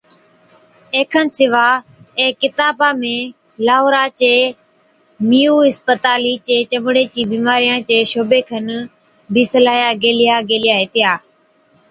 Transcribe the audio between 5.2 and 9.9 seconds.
مِيئو اِسپتالِي چي چمڙِي چي بِيمارِيان چي شعبي کن بِي صلاحِيا